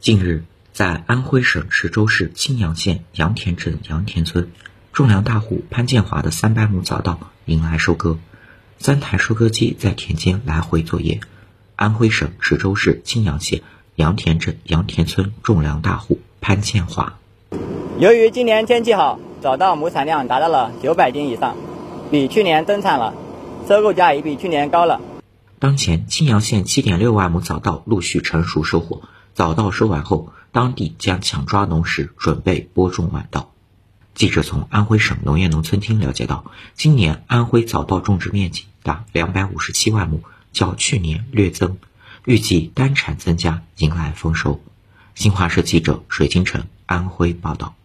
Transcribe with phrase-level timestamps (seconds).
[0.00, 4.48] 近日，在安徽省池州市青阳县杨田镇杨田村，
[4.92, 8.16] 种粮大户潘建华的三百亩早稻迎来收割，
[8.78, 11.20] 三台收割机在田间来回作业。
[11.74, 13.62] 安徽省池州市青阳县
[13.96, 17.18] 杨田镇杨田村种粮大户潘建华，
[17.98, 21.56] 由于今年天气好，早稻亩产量达到了九百斤以上，
[22.08, 23.14] 比去年增产了，
[23.66, 25.00] 收购价也比去年高了。
[25.58, 29.02] 当前青阳县七点六万亩早稻陆续成熟收获。
[29.38, 33.52] 早稻收完后，当地将抢抓农时，准备播种晚稻。
[34.12, 41.78] 记者从安徽省农业农村厅了解到，今年安徽早稻种植面积达两百五十七万亩，较去年略增，
[42.24, 44.60] 预计单产增加，迎来丰收。
[45.14, 47.76] 新华社记者水晶城安徽报道。